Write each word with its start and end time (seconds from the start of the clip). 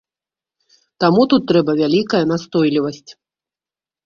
Таму 1.05 1.21
тут 1.33 1.45
трэба 1.51 1.71
вялікая 1.83 2.23
настойлівасць. 2.33 3.11